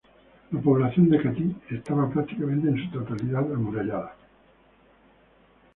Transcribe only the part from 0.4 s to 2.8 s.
La población de Catí, estaba prácticamente